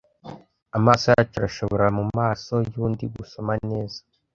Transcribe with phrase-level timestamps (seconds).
[0.77, 3.99] Amaso yacu arashobora mumaso yundi gusoma neza,